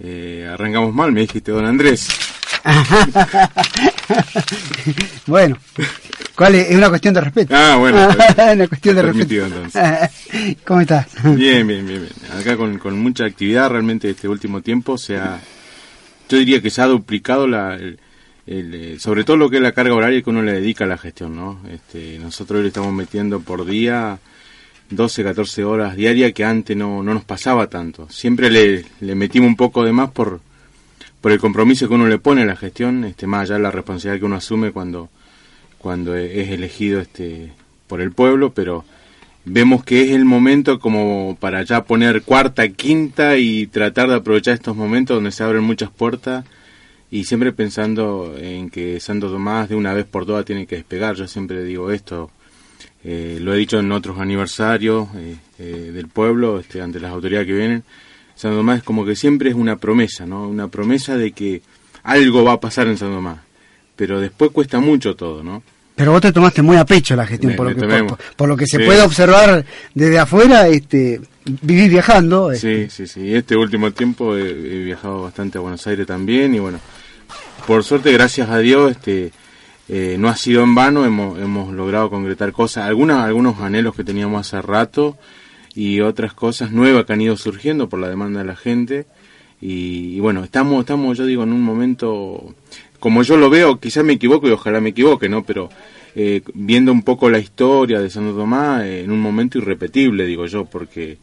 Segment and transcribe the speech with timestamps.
[0.00, 2.08] Eh, arrancamos mal, me dijiste, don Andrés.
[5.26, 5.56] bueno,
[6.34, 6.70] ¿cuál es?
[6.70, 6.76] es?
[6.76, 7.54] una cuestión de respeto.
[7.56, 7.98] Ah, bueno.
[8.52, 9.46] una cuestión de respeto.
[10.64, 11.06] ¿Cómo estás?
[11.24, 12.08] Bien, bien, bien, bien.
[12.38, 15.40] Acá con, con, mucha actividad realmente este último tiempo se ha,
[16.28, 17.98] yo diría que se ha duplicado la, el,
[18.46, 20.96] eh, sobre todo lo que es la carga horaria que uno le dedica a la
[20.96, 21.60] gestión, ¿no?
[21.70, 24.18] Este, nosotros le estamos metiendo por día
[24.90, 28.08] 12, 14 horas diarias que antes no, no nos pasaba tanto.
[28.10, 30.40] Siempre le, le metimos un poco de más por,
[31.20, 33.70] por el compromiso que uno le pone a la gestión, este, más allá de la
[33.70, 35.10] responsabilidad que uno asume cuando,
[35.78, 37.52] cuando es elegido este,
[37.86, 38.84] por el pueblo, pero
[39.44, 44.54] vemos que es el momento como para ya poner cuarta, quinta y tratar de aprovechar
[44.54, 46.44] estos momentos donde se abren muchas puertas
[47.10, 51.16] y siempre pensando en que Santo Tomás de una vez por todas tiene que despegar.
[51.16, 52.30] Yo siempre digo esto,
[53.10, 57.46] eh, lo he dicho en otros aniversarios eh, eh, del pueblo, este, ante las autoridades
[57.46, 57.82] que vienen.
[58.34, 60.46] San Tomás es como que siempre es una promesa, ¿no?
[60.46, 61.62] Una promesa de que
[62.02, 63.38] algo va a pasar en San Tomás,
[63.96, 65.62] pero después cuesta mucho todo, ¿no?
[65.94, 68.66] Pero vos te tomaste muy a pecho la gestión, por, lo que, por, lo que
[68.66, 69.64] se puede observar
[69.94, 71.18] desde afuera, este,
[71.62, 72.52] vivís viajando.
[72.52, 72.90] Este.
[72.90, 73.34] Sí, sí, sí.
[73.34, 76.78] Este último tiempo he, he, viajado bastante a Buenos Aires también y bueno,
[77.66, 79.32] por suerte, gracias a Dios, este,
[79.88, 84.04] eh, no ha sido en vano, hemos, hemos logrado concretar cosas, algunas, algunos anhelos que
[84.04, 85.16] teníamos hace rato
[85.74, 89.06] y otras cosas nuevas que han ido surgiendo por la demanda de la gente.
[89.60, 92.54] Y, bueno, estamos, estamos, yo digo, en un momento,
[93.00, 95.44] como yo lo veo, quizás me equivoco y ojalá me equivoque, ¿no?
[95.44, 95.68] Pero
[96.14, 100.46] eh, viendo un poco la historia de Santo Tomás, eh, en un momento irrepetible, digo
[100.46, 101.18] yo, porque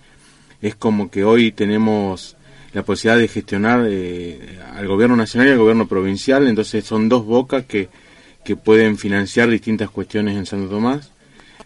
[0.62, 2.36] es como que hoy tenemos
[2.74, 7.26] la posibilidad de gestionar eh, al gobierno nacional y al gobierno provincial, entonces son dos
[7.26, 7.88] bocas que
[8.46, 11.12] que pueden financiar distintas cuestiones en Santo Tomás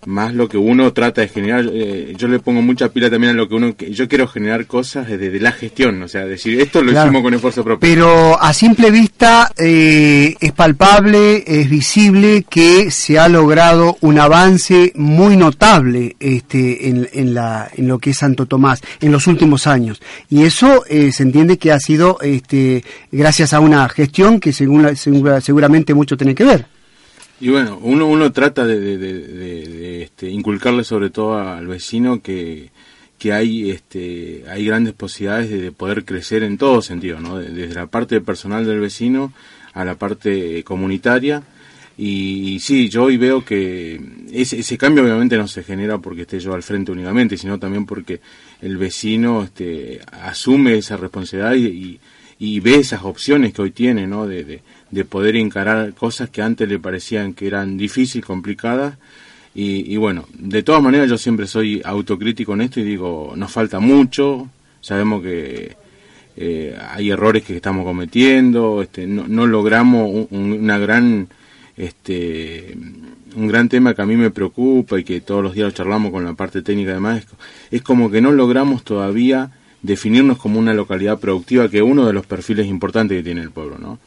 [0.06, 1.66] más lo que uno trata de generar.
[1.72, 3.76] Eh, yo le pongo mucha pila también a lo que uno.
[3.78, 7.64] Yo quiero generar cosas desde la gestión, o sea, decir, esto lo hicimos con esfuerzo
[7.64, 7.80] propio.
[7.80, 14.92] Pero a simple vista eh, es palpable, es visible que se ha logrado un avance
[14.96, 19.68] muy notable este, en, en, la, en lo que es Santo Tomás en los últimos
[19.68, 20.02] años.
[20.30, 24.96] Y eso eh, se entiende que ha sido este, gracias a una gestión que según
[24.96, 26.79] seguramente mucho tiene que ver.
[27.42, 32.70] Y bueno, uno, uno trata de, este, inculcarle sobre todo al vecino que,
[33.18, 37.38] que hay, este, hay grandes posibilidades de, poder crecer en todo sentido, ¿no?
[37.38, 39.32] desde la parte personal del vecino
[39.74, 41.44] a la parte comunitaria.
[41.98, 44.02] Y, sí, yo hoy veo que
[44.32, 47.86] ese, ese, cambio obviamente no se genera porque esté yo al frente únicamente, sino también
[47.86, 48.22] porque
[48.62, 52.00] el vecino este, asume esa responsabilidad y,
[52.40, 54.28] y, ve esas opciones que hoy tiene, ¿no?
[54.28, 54.62] de de
[55.06, 58.98] poder encarar cosas que antes le parecían que eran difíciles, complicadas.
[59.56, 63.82] Y, bueno, de todas maneras yo siempre soy autocrítico en esto y digo, nos falta
[63.82, 64.48] mucho,
[64.80, 65.76] sabemos que
[66.38, 71.28] eh, hay errores que estamos cometiendo, este, no, logramos una gran,
[71.76, 72.78] este,
[73.36, 76.12] un gran tema que a mí me preocupa y que todos los días lo charlamos
[76.12, 77.26] con la parte técnica además,
[77.70, 79.52] es como que no logramos todavía
[79.82, 83.52] definirnos como una localidad productiva, que es uno de los perfiles importantes que tiene el
[83.52, 84.00] pueblo, ¿no?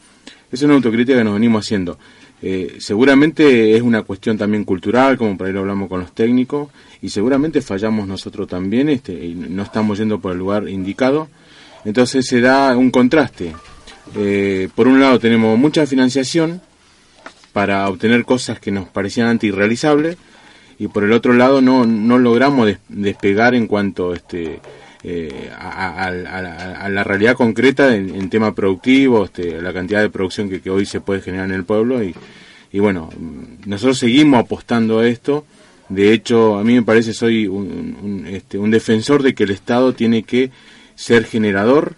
[0.53, 1.99] Es una autocrítica que nos venimos haciendo.
[2.43, 6.69] Eh, seguramente es una cuestión también cultural, como por ahí lo hablamos con los técnicos,
[7.01, 11.29] y seguramente fallamos nosotros también este, y no estamos yendo por el lugar indicado.
[11.85, 13.55] Entonces se da un contraste.
[14.15, 16.61] Eh, por un lado tenemos mucha financiación
[17.53, 20.19] para obtener cosas que nos parecían antes irrealizables,
[20.79, 24.61] y por el otro lado no, no logramos despegar en cuanto este,
[25.05, 26.11] eh, a,
[26.89, 31.21] la realidad concreta en, tema productivo, este, la cantidad de producción que, hoy se puede
[31.21, 32.15] generar en el pueblo y,
[32.73, 33.11] y, bueno,
[33.67, 35.45] nosotros seguimos apostando a esto.
[35.89, 39.93] De hecho, a mí me parece soy un, este, un defensor de que el Estado
[39.93, 40.51] tiene que
[40.95, 41.95] ser generador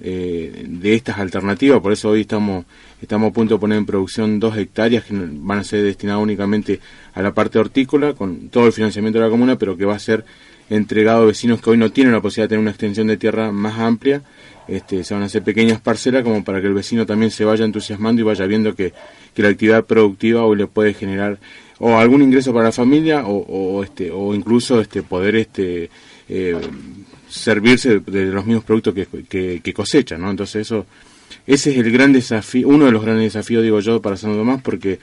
[0.00, 2.66] eh, de estas alternativas, por eso hoy estamos
[3.00, 6.80] estamos a punto de poner en producción dos hectáreas que van a ser destinadas únicamente
[7.14, 9.98] a la parte hortícola, con todo el financiamiento de la comuna, pero que va a
[9.98, 10.24] ser
[10.70, 13.52] entregado a vecinos que hoy no tienen la posibilidad de tener una extensión de tierra
[13.52, 14.22] más amplia.
[14.68, 17.64] Este, se van a hacer pequeñas parcelas como para que el vecino también se vaya
[17.64, 18.92] entusiasmando y vaya viendo que,
[19.32, 21.38] que la actividad productiva hoy le puede generar
[21.78, 25.90] o algún ingreso para la familia o, o este o incluso este poder este
[26.28, 26.56] eh,
[27.28, 30.30] servirse de los mismos productos que, que, cosechan, ¿no?
[30.30, 30.86] Entonces eso,
[31.46, 34.62] ese es el gran desafío, uno de los grandes desafíos, digo yo, para Santo Tomás,
[34.62, 34.98] porque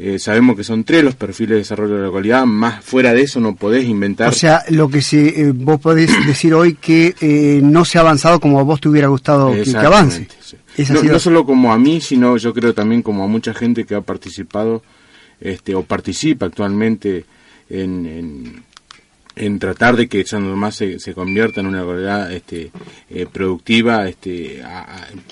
[0.00, 3.22] eh, sabemos que son tres los perfiles de desarrollo de la localidad, más fuera de
[3.22, 4.28] eso no podés inventar.
[4.28, 8.02] O sea, lo que si eh, vos podés decir hoy que eh, no se ha
[8.02, 10.28] avanzado como a vos te hubiera gustado que, avance.
[10.90, 13.96] No, no, solo como a mí, sino yo creo también como a mucha gente que
[13.96, 14.84] ha participado
[15.40, 17.24] este, o participa actualmente
[17.68, 18.62] en,
[19.34, 22.70] en, tratar de que San Tomás se, se, convierta en una localidad este,
[23.32, 24.62] productiva, este,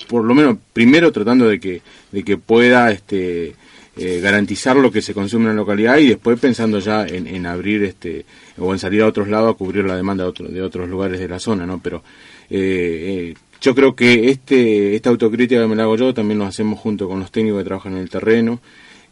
[0.09, 3.55] por lo menos primero tratando de que, de que pueda este,
[3.99, 7.83] eh, garantizar lo que se consume en la localidad y después pensando ya en, abrir
[7.83, 8.27] este
[8.59, 11.27] o en salir a otros lados a cubrir la demanda de, de otros lugares de
[11.27, 11.81] la zona, ¿no?
[11.83, 12.03] Pero
[12.51, 16.45] eh, eh, yo creo que este esta autocrítica que me la hago yo también lo
[16.45, 18.61] hacemos junto con los técnicos que trabajan en el terreno.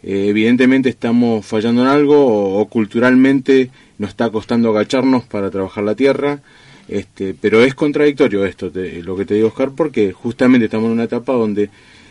[0.02, 6.42] evidentemente estamos fallando en algo o, culturalmente nos está costando agacharnos para trabajar la tierra.
[6.88, 8.70] Este, pero es contradictorio esto,
[9.02, 11.70] lo que te digo, Oscar, porque justamente estamos en una etapa donde eh,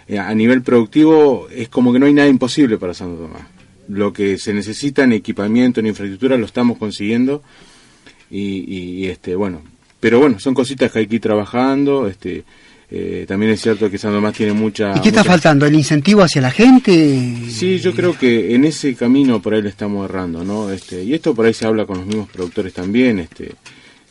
[0.10, 3.44] a nivel productivo es como que no hay nada imposible para Santo Tomás.
[3.88, 7.44] Lo que se necesita en equipamiento, en infraestructura, lo estamos consiguiendo.
[8.30, 9.62] Y, este bueno,
[10.00, 12.08] pero bueno, son cositas que hay que ir trabajando.
[12.08, 12.44] Este,
[12.90, 14.98] eh, también es cierto que Santo Tomás tiene mucha...
[14.98, 15.66] ¿Y qué está faltando?
[15.66, 17.38] ¿El incentivo hacia la gente?
[17.50, 20.72] Sí, yo creo que en ese camino por ahí le estamos errando, ¿no?
[20.72, 23.20] Este, y esto por ahí se habla con los mismos productores también.
[23.20, 23.52] Este,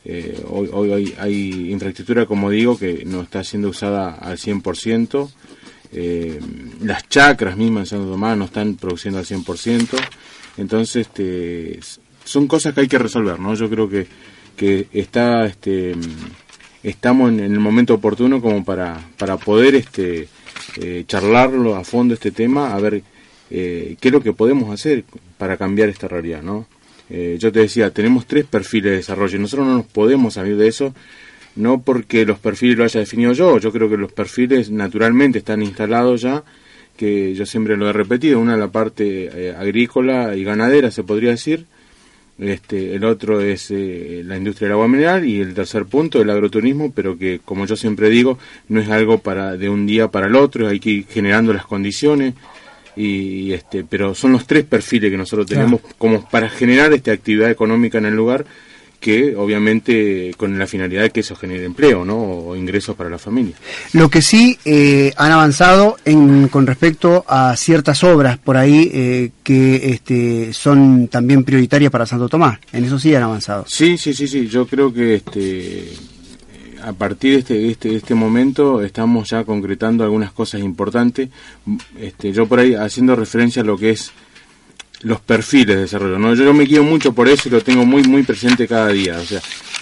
[0.04, 5.30] eh, hoy, hoy hay, hay, infraestructura, como digo, que no está siendo usada al 100%.
[5.94, 6.40] Eh,
[6.82, 9.88] las chacras mismas en Santo Tomás no están produciendo al 100%,
[10.56, 11.80] entonces este,
[12.24, 13.54] son cosas que hay que resolver, ¿no?
[13.54, 14.06] Yo creo que,
[14.56, 15.94] que está, este,
[16.82, 20.28] estamos en, el momento oportuno como para, para poder este,
[20.80, 23.02] eh, charlarlo a fondo este tema, a ver
[23.50, 25.04] eh, qué es lo que podemos hacer
[25.36, 26.66] para cambiar esta realidad, ¿no?
[27.10, 30.94] yo te decía, tenemos tres perfiles de desarrollo, nosotros no nos podemos salir de eso
[31.56, 35.62] no porque los perfiles lo haya definido yo, yo creo que los perfiles naturalmente están
[35.62, 36.42] instalados ya,
[36.96, 41.02] que yo siempre lo he repetido, una es la parte eh, agrícola y ganadera, se
[41.02, 41.66] podría decir,
[42.38, 46.30] este, el otro es eh, la industria del agua mineral y el tercer punto el
[46.30, 48.38] agroturismo, pero que como yo siempre digo,
[48.68, 51.66] no es algo para de un día para el otro, hay que ir generando las
[51.66, 52.34] condiciones
[52.96, 57.50] y, este, pero son los tres perfiles que nosotros tenemos como para generar esta actividad
[57.50, 58.44] económica en el lugar
[59.02, 62.16] que obviamente con la finalidad de que eso genere empleo ¿no?
[62.16, 63.56] o ingresos para la familia.
[63.92, 69.30] Lo que sí eh, han avanzado en, con respecto a ciertas obras por ahí eh,
[69.42, 73.64] que este, son también prioritarias para Santo Tomás, en eso sí han avanzado.
[73.66, 75.88] Sí, sí, sí, sí, yo creo que este,
[76.84, 81.28] a partir de este, este, este momento estamos ya concretando algunas cosas importantes.
[81.98, 84.12] Este, yo por ahí haciendo referencia a lo que es
[85.02, 86.18] los perfiles de desarrollo.
[86.18, 86.34] ¿no?
[86.34, 89.18] Yo, me guío mucho por eso y lo tengo muy, muy presente cada día.
[89.18, 89.40] O sea,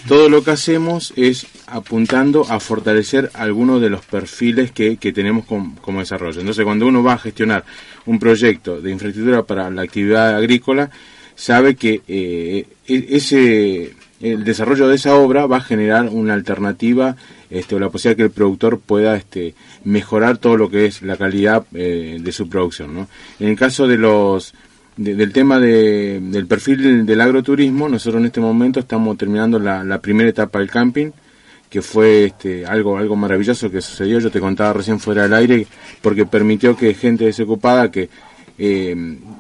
[0.09, 5.45] todo lo que hacemos es apuntando a fortalecer algunos de los perfiles que, que tenemos
[5.45, 6.41] como desarrollo.
[6.41, 7.65] Entonces, cuando uno va a gestionar
[8.07, 10.91] un proyecto de infraestructura para la actividad agrícola,
[11.35, 17.17] sabe que eh, e, ese el desarrollo de esa obra va a generar una alternativa
[17.49, 21.17] este, o la posibilidad que el productor pueda este, mejorar todo lo que es la
[21.17, 22.95] calidad eh, de su producción.
[22.95, 23.09] ¿no?
[23.39, 24.53] En el caso de los
[25.01, 30.29] del tema de, del perfil del, agroturismo, nosotros en este momento estamos terminando la, primera
[30.29, 31.11] etapa del camping,
[31.71, 35.67] que fue este, algo, algo maravilloso que sucedió, yo te contaba recién fuera del aire,
[36.03, 38.11] porque permitió que gente desocupada que
[38.59, 38.95] eh,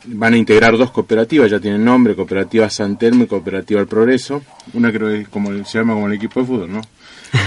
[0.07, 4.43] van a integrar dos cooperativas, ya tienen nombre, Cooperativa San Telmo y Cooperativa El Progreso,
[4.73, 6.81] una creo que es como, se llama como el equipo de fútbol, ¿no?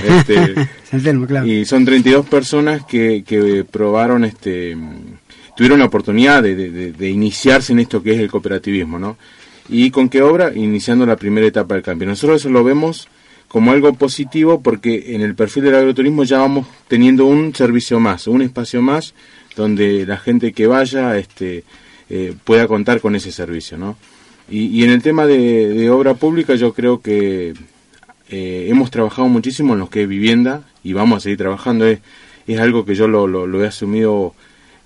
[0.08, 0.54] Este,
[1.28, 1.48] claro.
[1.48, 4.78] Y son 32 personas que, que probaron este
[5.56, 9.18] tuvieron la oportunidad de, iniciarse en esto que es el cooperativismo, ¿no?
[9.70, 10.52] ¿Y con qué obra?
[10.54, 12.08] Iniciando la primera etapa del cambio.
[12.08, 13.08] Nosotros eso lo vemos
[13.48, 18.28] como algo positivo porque en el perfil del agroturismo ya vamos teniendo un servicio más,
[18.28, 19.14] un espacio más
[19.56, 21.64] donde la gente que vaya este,
[22.10, 23.96] eh, pueda contar con ese servicio, ¿no?
[24.50, 27.54] Y, en el tema de, obra pública yo creo que
[28.30, 31.88] eh, hemos trabajado muchísimo en lo que es vivienda y vamos a seguir trabajando.
[31.88, 32.00] Es,
[32.46, 34.36] es algo que yo lo, lo he asumido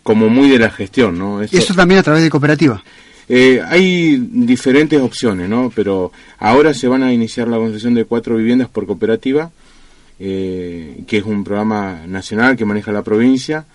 [0.07, 1.41] como muy de la gestión, ¿no?
[1.41, 2.81] Eso, también a través de cooperativa.
[3.27, 5.69] Eh, hay diferentes opciones, ¿no?
[5.75, 9.51] Pero ahora se van a iniciar la construcción de cuatro viviendas por cooperativa,
[10.17, 13.65] eh, que es un programa nacional que maneja la provincia.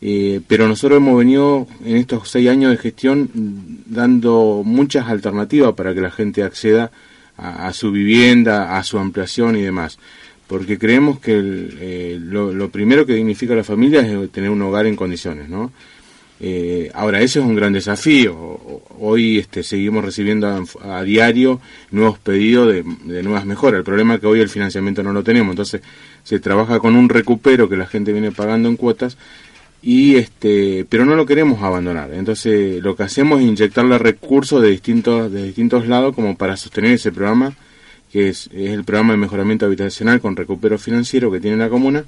[0.00, 3.28] Eh, pero nosotros hemos venido en estos seis años de gestión
[3.84, 6.90] dando muchas alternativas para que la gente acceda
[7.36, 9.98] a su vivienda, a su ampliación y demás
[10.46, 14.96] porque creemos que eh, lo, primero que dignifica la familia es tener un hogar en
[14.96, 15.72] condiciones, ¿no?
[16.38, 18.60] Eh, ahora, ese es un gran desafío.
[18.98, 21.60] Hoy este, seguimos recibiendo a, diario
[21.90, 23.78] nuevos pedidos de, de, nuevas mejoras.
[23.78, 25.52] El problema es que hoy el financiamiento no lo tenemos.
[25.52, 25.80] Entonces,
[26.22, 29.16] se trabaja con un recupero que la gente viene pagando en cuotas
[29.82, 34.70] y este pero no lo queremos abandonar entonces lo que hacemos es inyectarle recursos de
[34.70, 37.54] distintos de distintos lados como para sostener ese programa
[38.12, 42.04] que es, el programa de mejoramiento habitacional con recupero financiero que tiene la comuna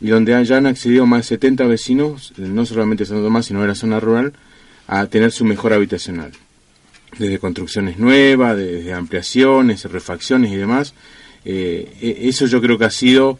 [0.00, 3.62] y donde ya han accedido más de 70 vecinos no solamente de Santo Tomás sino
[3.62, 4.32] de la zona rural
[4.86, 6.32] a tener su mejor habitacional
[7.18, 10.94] desde construcciones nuevas desde ampliaciones refacciones y demás
[11.44, 13.38] eh, e, eso yo creo que ha sido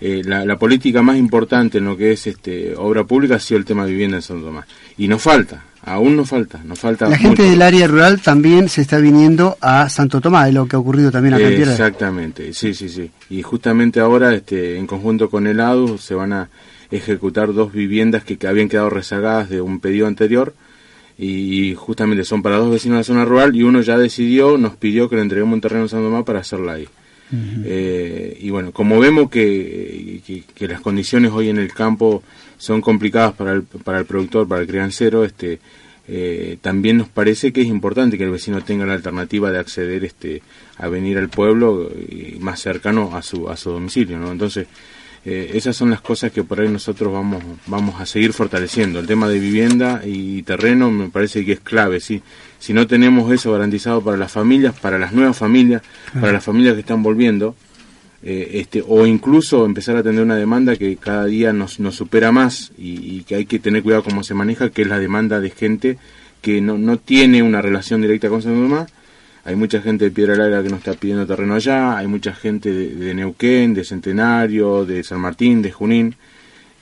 [0.00, 3.64] eh, la, política más importante en lo que es este obra pública ha sido el
[3.64, 4.66] tema de vivienda en Santo Tomás.
[4.98, 7.08] Y nos falta, aún nos falta, nos falta.
[7.08, 10.76] La gente del área rural también se está viniendo a Santo Tomás, es lo que
[10.76, 13.10] ha ocurrido también acá en Exactamente, sí, sí, sí.
[13.30, 16.48] Y justamente ahora, este, en conjunto con el ADU, se van a
[16.90, 20.54] ejecutar dos viviendas que, habían quedado rezagadas de un pedido anterior
[21.18, 24.76] y justamente son para dos vecinos de la zona rural y uno ya decidió, nos
[24.76, 26.88] pidió que le entreguemos un terreno en Santo Tomás para hacerla ahí.
[27.64, 30.20] Eh, y bueno, como vemos que,
[30.54, 32.22] que, las condiciones hoy en el campo
[32.58, 35.58] son complicadas para el, para el productor, para el criancero, este,
[36.06, 40.04] eh, también nos parece que es importante que el vecino tenga la alternativa de acceder
[40.04, 40.42] este,
[40.76, 44.18] a venir al pueblo y más cercano a su, a su domicilio.
[44.18, 44.30] ¿no?
[44.30, 44.66] Entonces,
[45.26, 48.98] eh, esas son las cosas que por ahí nosotros vamos, vamos a seguir fortaleciendo.
[48.98, 52.22] El tema de vivienda y terreno me parece que es clave, ¿sí?
[52.58, 55.82] Si no tenemos eso garantizado para las familias, para las nuevas familias,
[56.20, 57.54] para las familias que están volviendo,
[58.22, 62.32] eh, este, o incluso empezar a tener una demanda que cada día nos, nos supera
[62.32, 65.50] más y, que hay que tener cuidado cómo se maneja, que es la demanda de
[65.50, 65.98] gente
[66.40, 68.86] que no, no tiene una relación directa con su mamá,
[69.44, 72.72] hay mucha gente de Piedra Larga que nos está pidiendo terreno allá, hay mucha gente
[72.72, 76.14] de, Neuquén, de Centenario, de San Martín, de Junín,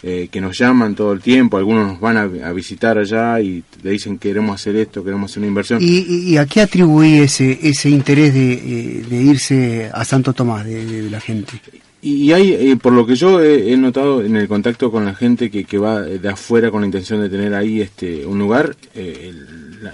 [0.04, 3.90] eh, que nos llaman todo el tiempo, algunos nos van a, visitar allá y le
[3.90, 5.80] dicen queremos hacer esto, queremos hacer una inversión.
[5.82, 11.20] ¿Y, a qué atribuí ese, ese interés de, eh, irse a Santo Tomás de, la
[11.20, 11.60] gente?
[12.00, 15.50] Y hay, eh, por lo que yo he, notado en el contacto con la gente
[15.50, 18.76] que, que va de afuera con la intención de tener ahí este un lugar,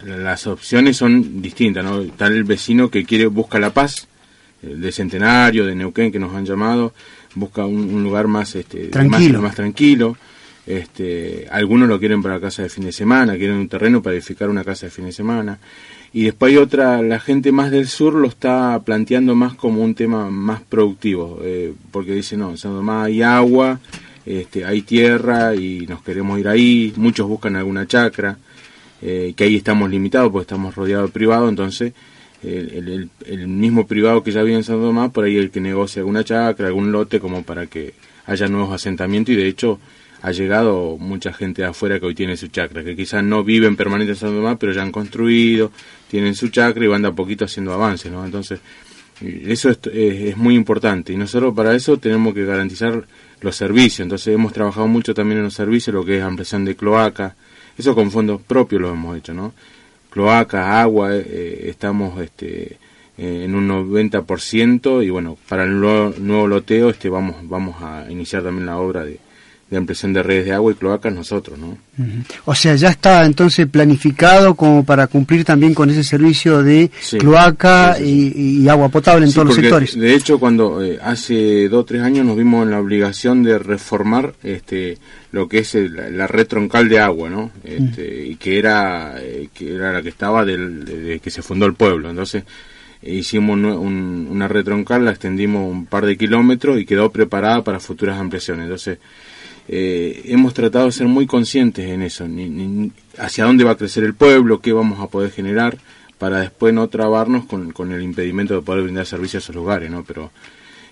[0.04, 2.00] las opciones son distintas, ¿no?
[2.00, 4.08] Está el vecino que quiere, busca la paz,
[4.62, 6.92] de Centenario, de Neuquén, que nos han llamado,
[7.34, 9.40] busca un, lugar más, este, tranquilo.
[9.40, 10.16] Más, tranquilo.
[10.66, 14.16] Este, algunos lo quieren para la casa de fin de semana, quieren un terreno para
[14.16, 15.58] edificar una casa de fin de semana.
[16.12, 19.94] Y después hay otra, la gente más del sur lo está planteando más como un
[19.94, 23.78] tema más productivo, eh, porque dice, no, en San hay agua,
[24.26, 28.36] este, hay tierra y nos queremos ir ahí, muchos buscan alguna chacra,
[29.02, 31.92] eh, que ahí estamos limitados porque estamos rodeados de privado, entonces
[32.42, 36.24] el, mismo privado que ya vive en San Tomás, por ahí el que negocia alguna
[36.24, 37.94] chacra, algún lote como para que
[38.26, 39.80] haya nuevos asentamientos y de hecho
[40.20, 43.76] ha llegado mucha gente de afuera que hoy tiene su chacra, que quizás no viven
[43.76, 45.70] permanente en San Tomás, pero ya han construido,
[46.10, 48.24] tienen su chacra y van de a poquito haciendo avances, ¿no?
[48.24, 48.60] Entonces,
[49.20, 53.04] eso es, es, muy importante y nosotros para eso tenemos que garantizar
[53.40, 56.76] los servicios, entonces hemos trabajado mucho también en los servicios, lo que es ampliación de
[56.76, 57.36] cloaca,
[57.78, 59.54] eso con fondos propios lo hemos hecho, ¿no?
[60.10, 62.78] Cloaca, agua, eh, eh, estamos este,
[63.16, 68.42] eh, en un 90% y bueno, para el nuevo, loteo este vamos, vamos a iniciar
[68.42, 69.20] también la obra de,
[69.70, 71.76] de ampliación de redes de agua y cloacas nosotros, ¿no?
[72.46, 77.98] O sea, ya está entonces planificado como para cumplir también con ese servicio de cloaca
[78.00, 79.98] Y, agua potable en todos los sectores.
[79.98, 83.58] De hecho, cuando eh, hace dos o tres años nos vimos en la obligación de
[83.58, 84.98] reformar este
[85.32, 87.50] lo que es la red troncal de agua, ¿no?
[87.62, 91.66] Este, Y que era eh, que era la que estaba del, de, que se fundó
[91.66, 92.44] el pueblo, entonces
[93.02, 98.18] hicimos una red troncal, la extendimos un par de kilómetros y quedó preparada para futuras
[98.18, 98.64] ampliaciones.
[98.64, 98.98] Entonces,
[99.68, 104.02] eh, hemos tratado de ser muy conscientes en eso, ni, hacia dónde va a crecer
[104.04, 105.76] el pueblo, qué vamos a poder generar,
[106.16, 109.90] para después no trabarnos con, con el impedimento de poder brindar servicios a esos lugares,
[109.90, 110.04] ¿no?
[110.04, 110.30] Pero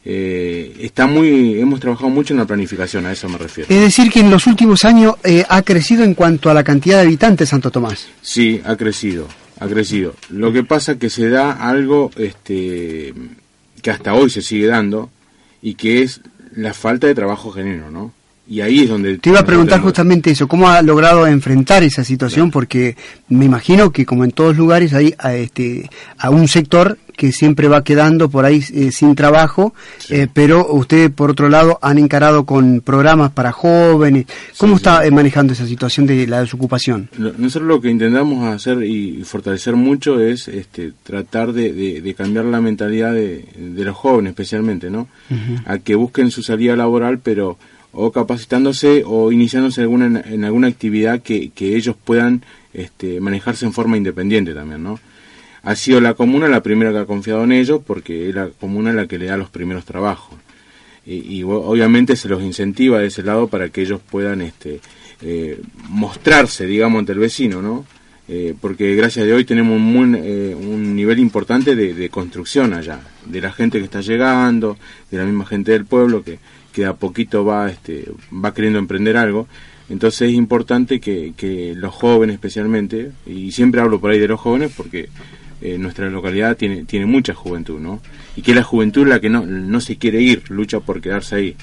[0.08, 3.74] eh, está muy, hemos trabajado mucho en la planificación, a eso me refiero.
[3.74, 6.98] Es decir, que en los últimos años eh, ha crecido en cuanto a la cantidad
[6.98, 8.06] de habitantes Santo Tomás.
[8.22, 9.26] Sí, ha crecido,
[9.58, 10.14] ha crecido.
[10.30, 13.14] Lo que pasa que se da algo este,
[13.82, 15.10] que hasta hoy se sigue dando
[15.60, 16.20] y que es
[16.54, 18.12] la falta de trabajo genuino, ¿no?
[18.48, 19.18] Y ahí es donde...
[19.18, 22.50] Te iba a preguntar justamente eso, ¿cómo ha logrado enfrentar esa situación?
[22.50, 22.96] Porque
[23.28, 27.66] me imagino que como en todos lugares hay a, este, a un sector que siempre
[27.66, 29.74] va quedando por ahí eh, sin trabajo,
[30.10, 34.26] eh, pero ustedes por otro lado han encarado con programas para jóvenes.
[34.58, 37.08] ¿Cómo está eh, manejando esa situación de la desocupación?
[37.16, 43.12] Nosotros lo que intentamos hacer y fortalecer mucho es este, tratar de, cambiar la mentalidad
[43.12, 45.08] de, los jóvenes especialmente, ¿no?
[45.64, 47.56] A que busquen su salida laboral, pero
[47.96, 53.72] o capacitándose o iniciándose alguna, en alguna actividad que, que ellos puedan este, manejarse en
[53.72, 55.00] forma independiente también, ¿no?
[55.62, 58.92] Ha sido la comuna la primera que ha confiado en ellos porque es la comuna
[58.92, 60.38] la que le da los primeros trabajos.
[61.06, 64.80] Y, obviamente se los incentiva de ese lado para que ellos puedan este,
[65.22, 67.86] eh, mostrarse, digamos, ante el vecino, ¿no?
[68.28, 72.74] Eh, porque gracias a Dios hoy tenemos un, eh, un nivel importante de, de, construcción
[72.74, 74.76] allá, de la gente que está llegando,
[75.12, 76.40] de la misma gente del pueblo que,
[76.76, 79.48] que a poquito va, este, va queriendo emprender algo.
[79.88, 84.38] Entonces es importante que, que los jóvenes especialmente, y siempre hablo por ahí de los
[84.38, 85.08] jóvenes porque
[85.62, 88.02] eh, nuestra localidad tiene, tiene mucha juventud, ¿no?
[88.36, 91.56] Y que la juventud la que no, no se quiere ir, lucha por quedarse ahí.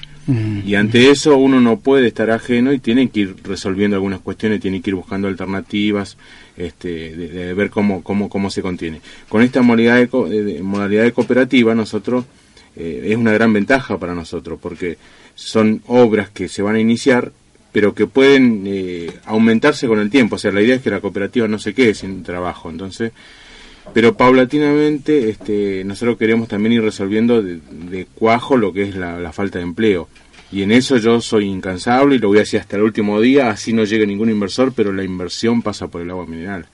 [0.64, 4.58] Y ante eso uno no puede estar ajeno y tiene que ir resolviendo algunas cuestiones,
[4.58, 6.16] tiene que ir buscando alternativas,
[6.56, 9.02] este, de, ver cómo, cómo, cómo se contiene.
[9.28, 12.24] Con esta modalidad de, modalidad de cooperativa nosotros
[12.76, 14.98] eh, es una gran ventaja para nosotros porque
[15.34, 17.32] son obras que se van a iniciar
[17.74, 20.36] pero que pueden eh, aumentarse con el tiempo.
[20.36, 22.70] O sea, la idea es que la cooperativa no se quede sin trabajo.
[22.70, 23.10] Entonces,
[23.92, 29.58] pero paulatinamente este, nosotros queremos también ir resolviendo de, cuajo lo que es la, falta
[29.58, 30.08] de empleo.
[30.52, 33.50] Y en eso yo soy incansable y lo voy a hacer hasta el último día,
[33.50, 36.66] así no llegue ningún inversor, pero la inversión pasa por el agua mineral.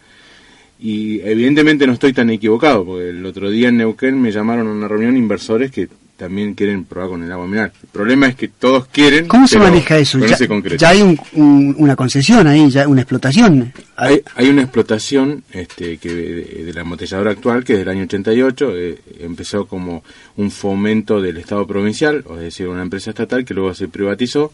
[0.80, 4.72] Y evidentemente no estoy tan equivocado, porque el otro día en Neuquén me llamaron a
[4.72, 5.88] una reunión inversores que
[6.20, 7.72] también quieren probar con el agua mineral.
[7.82, 9.26] El problema es que todos quieren.
[9.26, 10.18] ¿Cómo se maneja eso?
[10.18, 10.36] Ya,
[10.76, 13.72] ya, hay una concesión ahí, ya una explotación.
[13.96, 18.72] Hay, hay una explotación este, que de, la embotelladora actual, que es del año 88,
[18.76, 20.04] eh, empezó como
[20.36, 24.52] un fomento del Estado provincial, o es decir, una empresa estatal que luego se privatizó.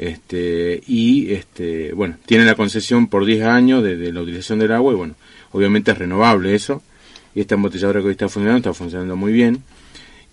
[0.00, 4.72] Este, y este, bueno, tiene la concesión por 10 años de, de la utilización del
[4.72, 5.14] agua y bueno,
[5.52, 6.82] obviamente es renovable eso.
[7.34, 9.62] Y esta embotelladora que hoy está funcionando está funcionando muy bien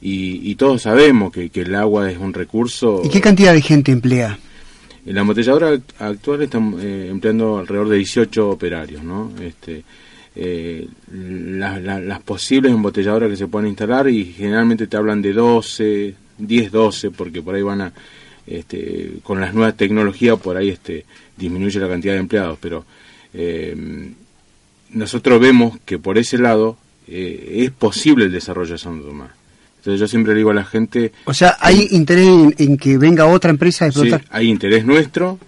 [0.02, 3.02] y, todos sabemos que, el agua es un recurso.
[3.04, 4.38] ¿Y qué cantidad de gente emplea?
[5.06, 9.32] La embotelladora actual está eh, empleando alrededor de 18 operarios, ¿no?
[9.42, 9.84] Este,
[10.36, 16.72] eh, las posibles embotelladoras que se pueden instalar y generalmente te hablan de 12, 10,
[16.72, 17.94] 12, porque por ahí van a,
[18.48, 22.86] este, con las nuevas tecnologías por ahí este, disminuye la cantidad de empleados, pero
[23.34, 23.76] eh,
[24.92, 26.78] nosotros vemos que por ese lado
[27.10, 29.32] es posible el desarrollo de San Tomás.
[29.78, 31.14] Entonces yo siempre le digo a la gente...
[31.24, 34.22] O sea, ¿hay interés en, que venga otra empresa a explotar?
[34.22, 35.40] Sí, hay interés nuestro,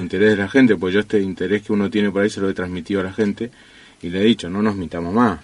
[0.00, 2.50] interés de la gente, pues yo este interés que uno tiene por ahí se lo
[2.50, 3.50] he transmitido a la gente
[4.02, 5.38] y le he dicho, no nos mintamos más.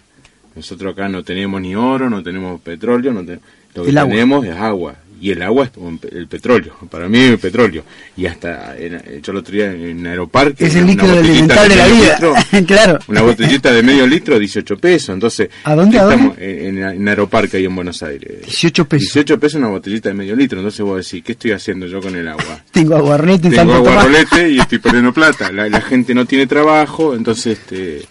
[0.57, 4.97] Nosotros acá no tenemos ni oro, no tenemos petróleo, no lo que tenemos es agua
[5.23, 5.71] y el agua es
[6.11, 7.85] el petróleo, para mí el petróleo.
[8.17, 10.67] Y hasta, en, yo el otro día en Aeroparque...
[10.67, 12.19] Es el líquido elemental de, la vida,
[12.67, 12.99] claro.
[13.07, 15.49] Una botellita de medio litro, 18 pesos, entonces...
[15.63, 18.41] ¿A dónde, estamos En, en, Aeroparque ahí en Buenos Aires.
[18.43, 19.15] 18 pesos.
[19.15, 22.17] 18 pesos una botellita de medio litro, entonces vos decís, ¿qué estoy haciendo yo con
[22.17, 22.61] el agua?
[22.73, 25.53] Tengo aguarrolete Tengo aguarrolete y estoy perdiendo plata.
[25.53, 27.61] La, gente no tiene trabajo, entonces...
[27.61, 28.03] este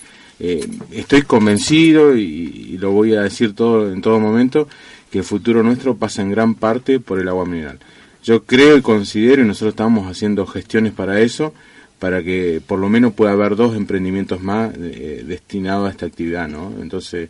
[0.43, 4.67] eh, estoy convencido y, y, lo voy a decir todo en todo momento
[5.11, 7.79] que el futuro nuestro pasa en gran parte por el agua mineral.
[8.23, 11.53] Yo creo y considero, y nosotros estamos haciendo gestiones para eso,
[11.99, 16.47] para que por lo menos pueda haber dos emprendimientos más eh, destinados a esta actividad,
[16.47, 16.73] ¿no?
[16.81, 17.29] Entonces,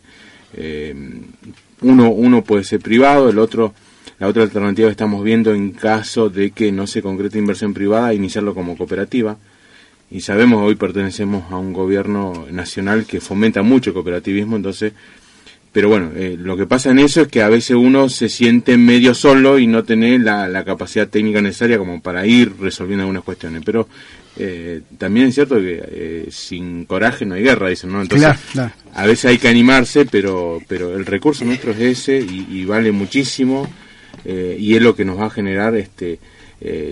[0.54, 0.94] eh,
[1.80, 3.74] uno, uno puede ser privado, el otro,
[4.18, 8.14] la otra alternativa que estamos viendo en caso de que no se concrete inversión privada,
[8.14, 9.36] iniciarlo como cooperativa.
[10.10, 14.92] Y sabemos hoy pertenecemos a un gobierno nacional que fomenta mucho el cooperativismo, entonces
[15.72, 18.76] pero bueno, eh, lo que pasa en eso es que a veces uno se siente
[18.76, 23.62] medio solo y no tiene la, capacidad técnica necesaria como para ir resolviendo algunas cuestiones.
[23.64, 23.88] Pero
[24.36, 28.02] eh, también es cierto que eh, sin coraje no hay guerra, dicen, ¿no?
[28.02, 28.36] Entonces,
[28.92, 33.66] a veces hay que animarse, pero, pero el recurso nuestro es ese y, vale muchísimo
[34.26, 36.20] y es lo que nos va a generar este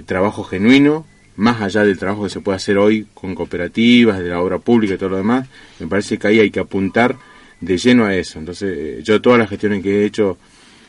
[0.06, 4.40] trabajo genuino, más allá del trabajo que se puede hacer hoy con cooperativas, de la
[4.40, 5.46] obra pública y todo lo demás.
[5.78, 7.16] Me parece que ahí hay que apuntar
[7.60, 8.38] de lleno a eso.
[8.38, 10.38] Entonces, eh, yo todas las gestiones que he hecho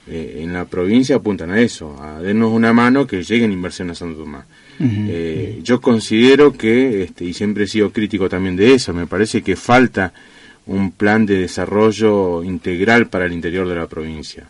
[0.07, 3.99] eh, en la provincia apuntan a eso, a darnos una mano que lleguen inversiones a
[3.99, 4.45] Santo Tomás.
[4.83, 9.43] Eh, yo considero que, este, y siempre he sido crítico también de eso, me parece
[9.43, 10.11] que falta
[10.65, 14.49] un plan de desarrollo integral para el interior de la provincia.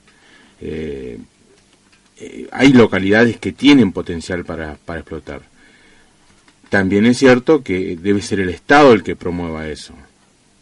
[2.52, 5.42] hay localidades que tienen potencial para, para explotar.
[6.70, 9.94] También es cierto que debe ser el Estado el que promueva eso.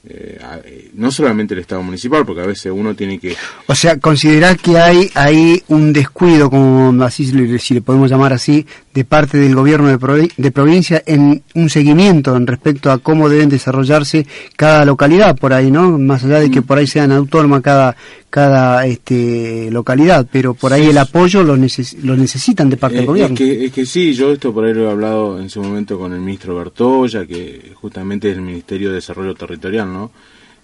[0.07, 3.35] Eh, eh, no solamente el Estado municipal, porque a veces uno tiene que...
[3.67, 7.25] O sea, considerar que hay, hay un descuido, como así
[7.59, 8.65] si le podemos llamar así,
[8.99, 13.47] de parte del gobierno de, de, provincia en un seguimiento en respecto a cómo deben
[13.47, 15.97] desarrollarse cada localidad por ahí, ¿no?
[15.97, 16.63] Más allá de que mm.
[16.65, 17.95] por ahí sean autónomas cada
[18.29, 23.35] cada este, localidad, pero por ahí el apoyo lo, lo necesitan de parte del gobierno.
[23.35, 25.97] Es que, es que sí, yo esto por ahí lo he hablado en su momento
[25.97, 30.12] con el ministro Bertoya, que justamente es el Ministerio de Desarrollo Territorial, ¿no?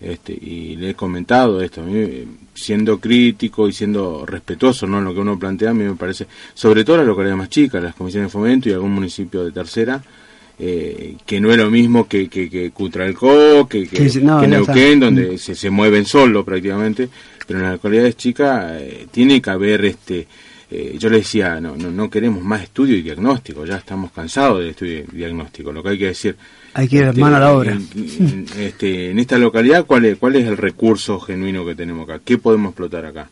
[0.06, 5.00] Este, y le he comentado esto, a mí, siendo crítico y siendo respetuoso ¿no?
[5.00, 7.82] en lo que uno plantea, a mí me parece, sobre todo las localidades más chicas,
[7.82, 10.04] las comisiones de fomento y algún municipio de tercera,
[10.60, 15.56] eh, que no es lo mismo que, que, que Cutralcó, que, que, Neuquén, donde se,
[15.56, 17.10] se mueven solo prácticamente,
[17.48, 20.28] pero en las localidades chicas eh, tiene que haber este
[20.78, 24.60] eh, yo le decía no, no no queremos más estudio y diagnóstico ya estamos cansados
[24.60, 26.36] del estudio y diagnóstico lo que hay que decir.
[26.74, 27.72] Hay que ir este, mano a la obra.
[27.72, 32.22] en, este, en esta localidad cuál es cuál es el recurso genuino que tenemos acá
[32.26, 33.30] qué podemos explotar acá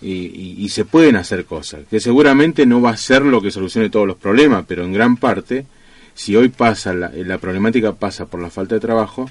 [0.00, 3.90] y, y, se pueden hacer cosas que seguramente no va a ser lo que solucione
[3.90, 5.66] todos los problemas pero en gran parte
[6.14, 9.28] si hoy pasa la, la problemática pasa por la falta de trabajo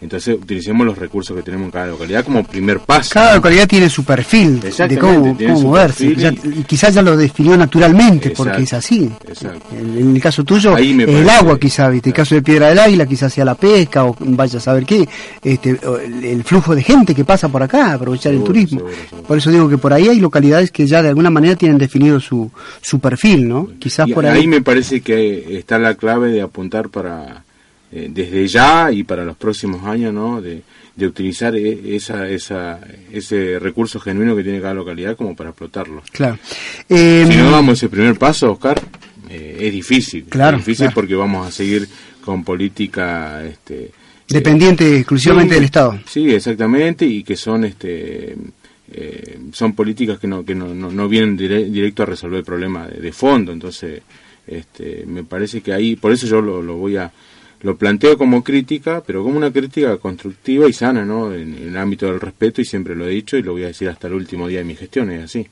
[0.00, 3.10] entonces utilicemos los recursos que tenemos en cada localidad como primer paso.
[3.14, 6.06] Cada localidad tiene su perfil de cómo, moverse.
[6.06, 9.10] y quizás ya lo definió naturalmente porque es así.
[9.76, 12.10] En, el caso tuyo, el agua quizás, ¿viste?
[12.10, 15.08] el caso de Piedra del Águila quizás sea la pesca o vaya a saber qué,
[15.42, 15.78] este,
[16.22, 18.82] el, flujo de gente que pasa por acá, aprovechar el turismo.
[19.26, 22.20] Por eso digo que por ahí hay localidades que ya de alguna manera tienen definido
[22.20, 23.68] su, su perfil, ¿no?
[23.80, 24.40] Quizás por ahí.
[24.40, 27.42] Ahí me parece que está la clave de apuntar para
[27.90, 30.42] eh, desde ya y para los próximos años, ¿no?
[30.42, 30.62] De,
[30.94, 32.80] de utilizar e, esa, esa,
[33.12, 36.02] ese recurso genuino que tiene cada localidad como para explotarlo.
[36.10, 36.38] Claro.
[36.88, 38.82] si no em, damos ese primer paso, Oscar,
[39.30, 40.24] eh, es difícil.
[40.24, 41.88] Claro, es difícil porque vamos a seguir
[42.24, 43.44] con política...
[43.44, 43.92] Este,
[44.28, 45.98] Dependiente exclusivamente del Estado.
[46.06, 48.36] Sí, exactamente, y que son este
[48.92, 53.00] eh, son políticas que no que no, no, vienen directo a resolver el problema de,
[53.00, 54.02] de, fondo, entonces
[54.46, 57.10] este, me parece que ahí, por eso yo lo, lo voy a
[57.60, 61.34] lo planteo como crítica, pero como una crítica constructiva y sana, ¿no?
[61.34, 63.88] En, el ámbito del respeto, y siempre lo he dicho y lo voy a decir
[63.88, 65.46] hasta el último día de mi gestión, es así.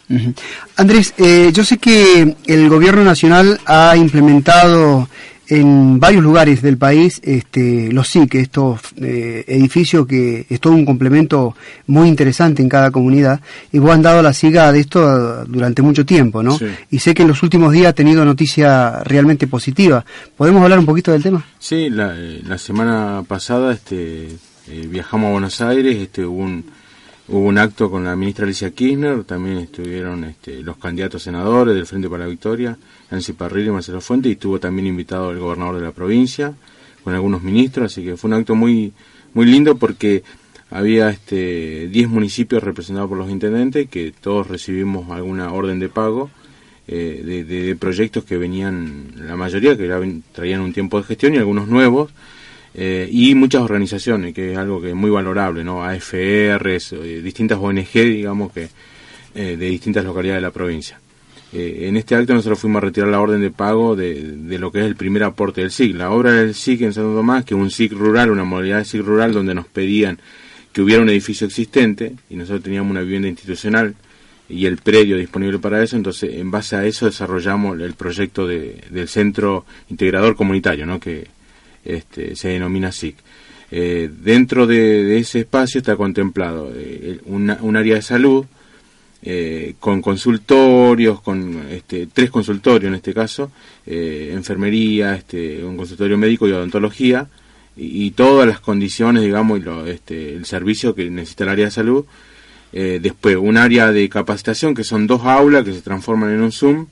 [0.77, 5.09] Andrés, eh, yo sé que el Gobierno Nacional ha implementado
[5.49, 10.85] en varios lugares del país este, los SIC, estos eh, edificios que es todo un
[10.85, 11.55] complemento
[11.87, 13.41] muy interesante en cada comunidad,
[13.73, 16.59] y vos han dado la siga de esto durante mucho tiempo, ¿no?
[16.91, 20.05] Y sé que en los últimos días ha tenido noticia realmente positiva.
[20.37, 21.45] ¿Podemos hablar un poquito del tema?
[21.59, 24.29] Sí, la, la semana pasada este,
[24.69, 26.65] eh, viajamos a Buenos Aires, este, hubo un,
[27.29, 31.87] hubo un acto con la ministra Alicia Kirchner, también estuvieron este, los candidatos senadores del
[31.87, 32.77] Frente para la Victoria,
[33.11, 36.55] Nancy Parrillo y Marcelo Fuente, y estuvo también invitado el gobernador de la provincia,
[37.03, 38.93] con algunos ministros, así que fue un acto muy,
[39.33, 40.25] muy lindo porque
[40.71, 46.31] había este 10 municipios representados por los intendentes que todos recibimos alguna orden de pago
[46.89, 51.67] eh, de, proyectos que venían, la mayoría que traían un tiempo de gestión y algunos
[51.67, 52.13] nuevos,
[52.79, 55.83] eh, y muchas organizaciones, que es algo que es muy valorable, ¿no?
[55.83, 58.69] AFRs, eh, distintas ONG, digamos, que
[59.35, 60.99] de distintas localidades de la provincia.
[61.53, 64.81] Eh, en este acto nosotros fuimos a retirar la orden de pago de, lo que
[64.81, 65.95] es el primer aporte del SIC.
[65.95, 68.85] La obra del SIC en Santo Tomás, que es un SIC rural, una modalidad de
[68.85, 70.19] SIC rural donde nos pedían
[70.73, 73.95] que hubiera un edificio existente y nosotros teníamos una vivienda institucional
[74.49, 79.09] y el predio disponible para eso, entonces en base a eso desarrollamos el proyecto del
[79.09, 81.01] Centro Integrador Comunitario, ¿no?
[81.01, 81.27] que
[81.87, 83.17] este, se denomina SIC.
[83.71, 88.47] Eh, dentro de, ese espacio está contemplado eh, un área de salud,
[89.29, 93.51] eh, con consultorios, con este, tres consultorios en este caso,
[93.85, 97.27] eh, enfermería, este, un consultorio médico y odontología,
[97.77, 101.71] y, todas las condiciones, digamos, y lo, este, el servicio que necesita el área de
[101.73, 102.05] salud.
[102.73, 106.53] Eh, después, un área de capacitación, que son dos aulas que se transforman en un
[106.53, 106.87] Zoom,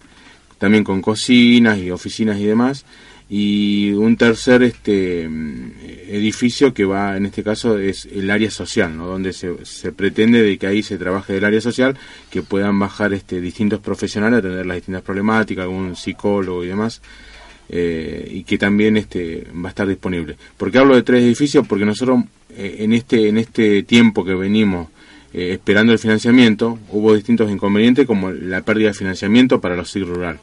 [0.58, 2.84] también con cocinas y oficinas y demás
[3.28, 5.24] y un tercer este
[6.08, 9.06] edificio que va en este caso es el área social ¿no?
[9.06, 11.96] donde se, se pretende de que ahí se trabaje del área social
[12.30, 17.00] que puedan bajar este distintos profesionales a atender las distintas problemáticas algún psicólogo y demás
[17.68, 20.36] eh, y que también este va a estar disponible.
[20.58, 24.88] Porque hablo de tres edificios porque nosotros eh, en este en este tiempo que venimos
[25.32, 30.04] eh, esperando el financiamiento hubo distintos inconvenientes como la pérdida de financiamiento para los SIG
[30.04, 30.40] rural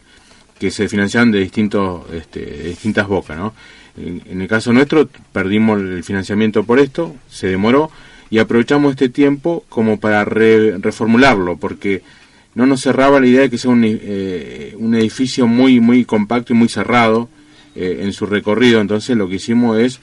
[0.62, 3.56] que se financiaban de distintos este, distintas bocas no
[3.98, 7.90] en, el caso nuestro perdimos el financiamiento por esto se demoró
[8.30, 12.04] y aprovechamos este tiempo como para reformularlo porque
[12.54, 16.54] no nos cerraba la idea de que sea un, eh, un edificio muy muy compacto
[16.54, 17.28] y muy cerrado
[17.74, 18.82] eh, en su recorrido.
[18.82, 20.02] Entonces lo que hicimos es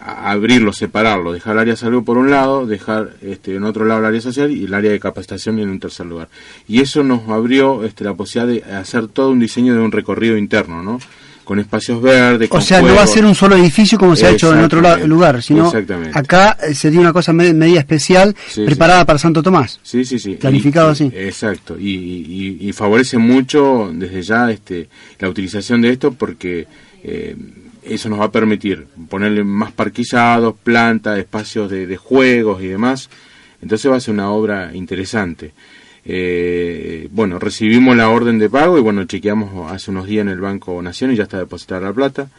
[0.00, 4.00] abrirlo, separarlo, dejar el área de salud por un lado, dejar este, en otro lado
[4.00, 6.28] el área social y el área de capacitación en un tercer lugar.
[6.66, 10.36] Y eso nos abrió este, la posibilidad de hacer todo un diseño de un recorrido
[10.36, 11.00] interno, ¿no?
[11.44, 12.48] Con espacios verdes.
[12.52, 14.80] O sea, no va a ser un solo edificio como se ha hecho en otro
[15.06, 15.72] lugar, sino
[16.14, 19.80] acá eh, sería una cosa media especial preparada para Santo Tomás.
[19.82, 20.36] Sí, sí, sí.
[20.36, 21.10] Planificado así.
[21.12, 21.76] Exacto.
[21.78, 26.66] Y, favorece mucho desde ya este, la utilización de esto porque
[27.02, 27.34] eh,
[27.82, 33.08] eso nos va a permitir ponerle más parquillados, plantas, espacios de, juegos y demás.
[33.62, 35.52] Entonces va a ser una obra interesante.
[36.04, 40.40] Eh, bueno, recibimos la orden de pago y bueno, chequeamos hace unos días en el
[40.40, 42.30] Banco Nación y ya está depositada la plata.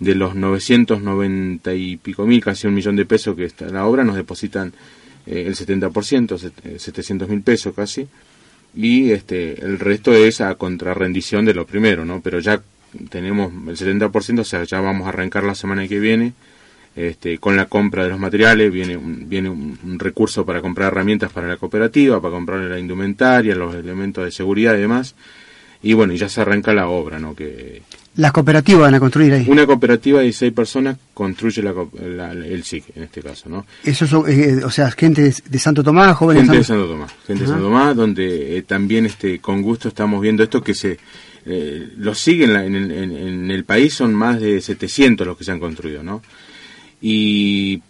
[0.00, 4.02] De los 990 y pico mil, casi un millón de pesos que está la obra,
[4.02, 4.72] nos depositan
[5.26, 8.06] eh, el 70%, 700 mil pesos casi.
[8.76, 12.20] Y este, el resto es a contrarrendición de lo primero, ¿no?
[12.20, 12.60] Pero ya
[13.08, 16.32] tenemos el 70%, o sea, ya vamos a arrancar la semana que viene
[16.96, 21.32] este, con la compra de los materiales, viene, un, viene un, recurso para comprar herramientas
[21.32, 25.14] para la cooperativa, para comprar la indumentaria, los elementos de seguridad y demás.
[25.82, 27.34] Y bueno, ya se arranca la obra, ¿no?
[27.34, 27.82] Que,
[28.16, 29.44] ¿Las cooperativas van a construir ahí?
[29.48, 33.66] Una cooperativa de seis personas construye la, el SIC, en este caso, ¿no?
[33.82, 37.12] Eso son, eh, o sea, gente de, Santo Tomás, jóvenes gente de Santo Tomás.
[37.26, 40.98] Gente de Santo Tomás, donde eh, también este, con gusto estamos viendo esto que se
[41.46, 45.60] eh, los siguen en, en, el país son más de 700 los que se han
[45.60, 46.22] construido, ¿no?
[47.02, 47.82] Y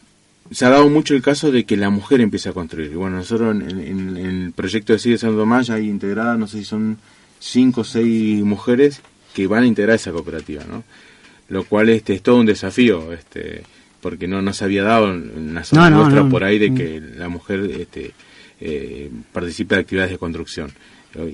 [0.51, 2.91] se ha dado mucho el caso de que la mujer empiece a construir.
[2.93, 6.65] Y bueno, nosotros en, el proyecto de Sigue Santo Tomás hay integradas, no sé si
[6.65, 6.99] son
[7.41, 9.03] 5 o 6 mujeres
[9.35, 10.85] que van a integrar esa cooperativa, ¿no?
[11.49, 13.63] Lo cual este, es todo un desafío, este,
[14.01, 16.75] porque no, no se había dado en la zona nuestra por ahí de mm.
[16.75, 18.13] que la mujer este,
[18.61, 20.73] eh, participe de actividades de construcción.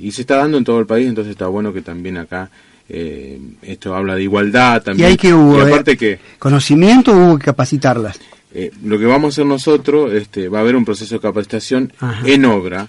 [0.01, 2.51] Y se está dando en todo el país, entonces está bueno que también acá
[2.89, 5.09] eh, esto habla de igualdad también.
[5.09, 5.61] ¿Y hay que hubo?
[5.61, 8.19] aparte que, ¿Conocimiento hubo que capacitarlas?
[8.53, 11.93] Eh, lo que vamos a hacer nosotros, este, va a haber un proceso de capacitación
[12.25, 12.89] en obra,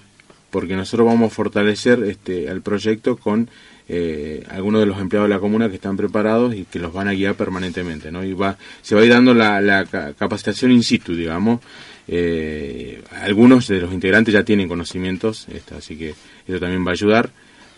[0.50, 3.50] porque nosotros vamos a fortalecer este, el proyecto con
[3.88, 7.08] eh, algunos de los empleados de la comuna que están preparados y que los van
[7.08, 8.24] a guiar permanentemente, ¿no?
[8.24, 11.60] Y va, se va a ir dando la, la capacitación in situ, digamos,
[12.08, 16.14] eh, algunos de los integrantes ya tienen conocimientos, así que
[16.48, 17.30] eso también va a ayudar.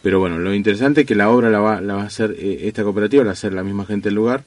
[0.02, 2.62] Pero bueno, lo interesante es que la obra la va, la va a hacer eh,
[2.64, 4.44] esta cooperativa, la va a hacer la misma gente del lugar.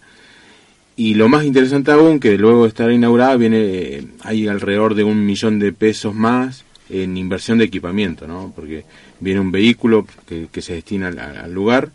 [0.97, 5.05] Y lo más interesante aún, que luego de estar inaugurada, viene, eh, hay alrededor de
[5.05, 8.53] un millón de pesos más en inversión de equipamiento, ¿no?
[8.55, 8.85] Porque
[9.21, 11.91] viene un vehículo que, se destina al, lugar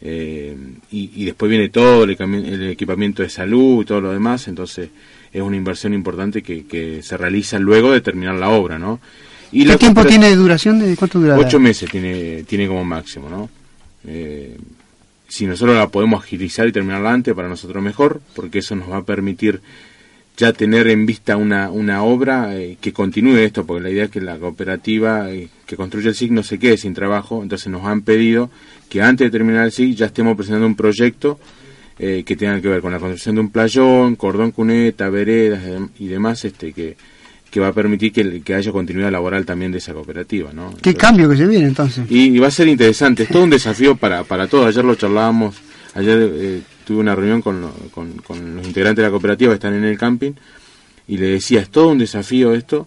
[0.00, 0.52] y,
[0.90, 4.90] y, después viene todo el, el, equipamiento de salud y todo lo demás, entonces
[5.32, 9.00] es una inversión importante que, que se realiza luego de terminar la obra, ¿no?
[9.54, 10.80] Y ¿Qué tiempo tiene de duración?
[10.80, 11.38] ¿De cuánto dura?
[11.38, 13.48] Ocho meses tiene, tiene como máximo, ¿no?
[14.06, 14.56] Eh,
[15.28, 18.98] si nosotros la podemos agilizar y terminarla antes, para nosotros mejor, porque eso nos va
[18.98, 19.60] a permitir
[20.36, 24.10] ya tener en vista una, una obra eh, que continúe esto, porque la idea es
[24.10, 27.84] que la cooperativa eh, que construye el SIG no se quede sin trabajo, entonces nos
[27.84, 28.50] han pedido
[28.88, 31.38] que antes de terminar el SIG ya estemos presentando un proyecto
[31.98, 35.62] eh, que tengan que ver con la construcción de un playón, cordón cuneta, veredas
[36.00, 36.96] y demás, este que,
[37.54, 40.52] que va a permitir que, que, haya continuidad laboral también de esa cooperativa.
[40.52, 40.74] ¿no?
[40.82, 42.04] ¿Qué cambio que se viene entonces?
[42.10, 44.66] Y, va a ser interesante, es todo un desafío para, para todos.
[44.66, 45.54] Ayer lo charlábamos,
[45.94, 49.74] ayer eh, tuve una reunión con, con, con los integrantes de la cooperativa que están
[49.74, 50.32] en el camping
[51.06, 52.86] y le decía, es todo un desafío esto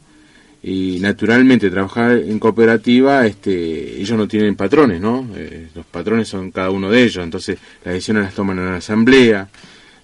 [0.63, 6.51] y naturalmente trabajar en cooperativa este ellos no tienen patrones no eh, los patrones son
[6.51, 9.47] cada uno de ellos entonces las decisiones las toman en la asamblea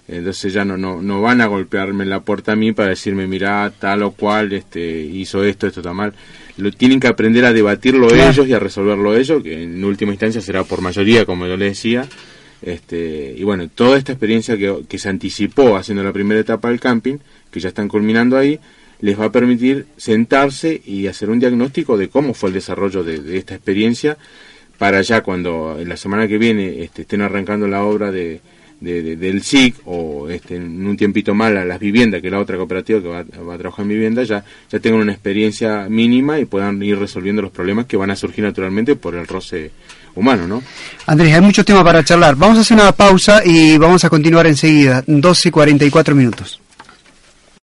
[0.06, 3.70] entonces ya no, no no van a golpearme la puerta a mí para decirme mira
[3.78, 6.14] tal o cual este hizo esto esto está mal
[6.56, 10.40] lo tienen que aprender a debatirlo ellos y a resolverlo ellos que en última instancia
[10.40, 12.06] será por mayoría como yo les decía
[12.62, 17.18] este y bueno toda esta experiencia que, se anticipó haciendo la primera etapa del camping
[17.50, 18.58] que ya están culminando ahí
[19.00, 23.36] les va a permitir sentarse y hacer un diagnóstico de cómo fue el desarrollo de,
[23.36, 24.16] esta experiencia
[24.78, 28.40] para ya cuando en la semana que viene este, estén arrancando la obra de,
[28.80, 32.56] del SIC o este, en un tiempito más a las viviendas, que es la otra
[32.56, 36.82] cooperativa que va, a trabajar en vivienda, ya, ya tengan una experiencia mínima y puedan
[36.82, 39.70] ir resolviendo los problemas que van a surgir naturalmente por el roce
[40.14, 40.62] humano, ¿no?
[41.06, 42.36] Andrés, hay muchos temas para charlar.
[42.36, 46.60] Vamos a hacer una pausa y vamos a continuar enseguida, 12 y 44 minutos.